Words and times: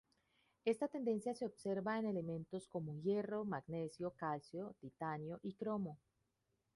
Esta 0.65 0.87
tendencia 0.87 1.35
se 1.35 1.45
observa 1.45 1.99
en 1.99 2.07
elementos 2.07 2.67
como 2.67 2.95
hierro, 3.01 3.45
magnesio, 3.45 4.15
calcio, 4.17 4.73
titanio 4.79 5.39
y 5.43 5.53
cromo. 5.53 5.99